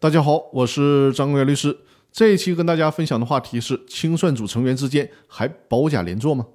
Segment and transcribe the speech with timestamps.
[0.00, 1.76] 大家好，我是张国元律师。
[2.10, 6.46] 这一期跟大家分享的话题是：清算组成员之间还保甲连坐吗？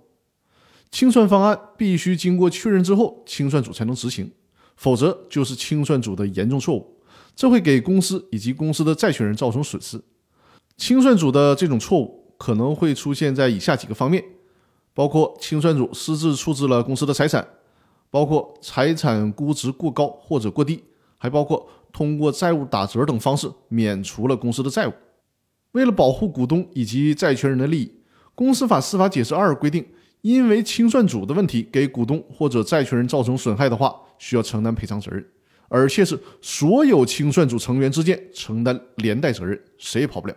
[0.90, 4.32] 清算方案必须经过确认之后，清算组才能执行，
[4.76, 6.98] 否则就是清算组的严重错误，
[7.36, 10.02] 这会给公司以及公司的债权人造成损失。
[10.76, 14.26] 清算组的这种错误可能会出现在以下几个方面，
[14.96, 17.48] 包括清算组私自处置了公司的财产，
[18.10, 20.84] 包括财产估值过高或者过低，
[21.26, 21.68] 还包括。
[21.92, 24.92] 通过债务打折等方式免除了公司的债务。
[25.72, 27.92] 为了保护股东以及债权人的利益，
[28.36, 29.86] 公司法司法解释二规定，
[30.20, 35.26] 因为清算组的问题给股东或者债权人造成损害的话，需要承担赔偿责任，
[35.70, 40.36] 而且是所有清算组成员之间承担连带责任，谁也跑不了。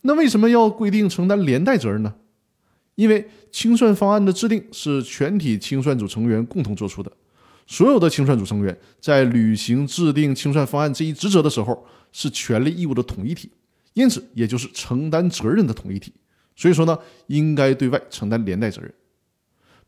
[0.00, 2.12] 那为什么要规定承担连带责任呢？
[2.96, 7.12] 因为清算方案的制定是全体清算组成员共同做出的。
[7.66, 13.50] 所有的清算组成员在履行制定清算方案这一职责的时候，是权利义务的统一体，
[13.94, 16.12] 因此也就是承担责任的统一体。
[16.54, 18.94] 所以说呢，应该对外承担连带责任。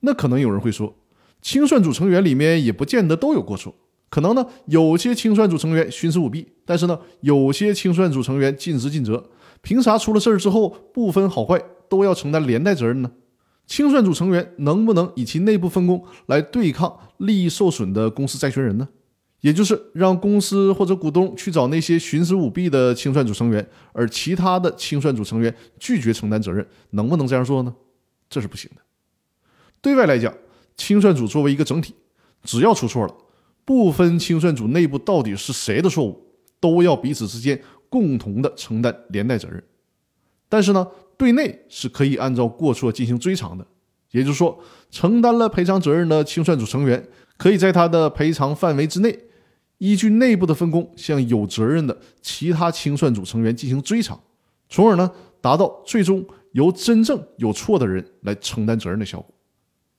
[0.01, 0.95] 那可能有人会说，
[1.41, 3.75] 清算组成员里面也不见得都有过错，
[4.11, 9.31] 可能呢有些清算组成员徇私舞弊，但是呢有些清算组成员尽职尽责，
[9.63, 13.11] 凭啥出了事儿之后不分好坏都要承担连带责任呢？
[13.69, 18.89] 清算组成员能不能以其内部分工来对抗利益受损的公司债权人呢？
[19.41, 27.73] 也就是让公司或者股东去找那些徇私舞弊的清算组成员，而其他的清算组成员拒绝承担责任，能不能这样做呢？
[28.29, 28.83] 这是不行的。
[29.81, 30.35] 对外来讲，
[30.77, 31.95] 清算组作为一个整体，
[32.43, 33.15] 只要出错了，
[33.65, 36.27] 不分清算组内部到底是谁的错误，
[36.59, 39.63] 都要彼此之间共同的承担连带责任。
[40.49, 40.87] 但是呢？
[41.19, 43.67] 对内是可以按照过错进行追偿的，
[44.13, 44.57] 也就是说，
[44.89, 47.05] 承担了赔偿责任的清算组成员，
[47.37, 49.19] 可以在他的赔偿范围之内，
[49.79, 54.17] 依据内部的分工，向有责任的其他清算组成员进行追偿，
[54.69, 55.11] 从而呢，
[55.41, 59.35] 达到最终由真正有错的人来承担责任的效果。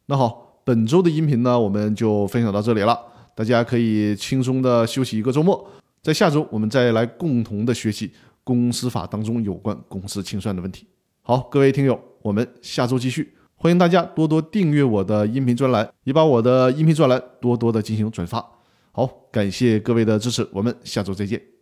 [0.06, 2.98] 那好，本周的音频呢，我们就分享到这里了，
[3.36, 5.70] 大家可以轻松的休息一个周末，
[6.02, 8.10] 在下周我们再来共同的学习
[8.44, 10.88] 公司法当中有关公司清算的问题。
[11.22, 13.36] 好，各位听友，我们下周继续。
[13.56, 18.44] 欢迎大家多多订阅我的音频专栏，也把我的音频专栏多多的进行转发。
[18.92, 21.59] 好，感谢各位的支持，我们下周再见。